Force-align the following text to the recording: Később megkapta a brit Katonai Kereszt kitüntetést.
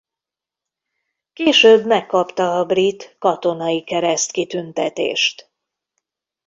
Később 1.33 1.85
megkapta 1.85 2.57
a 2.57 2.65
brit 2.65 3.15
Katonai 3.19 3.83
Kereszt 3.83 4.31
kitüntetést. 4.31 5.51